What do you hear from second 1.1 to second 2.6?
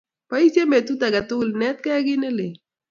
tukul inetkei kiy ne lel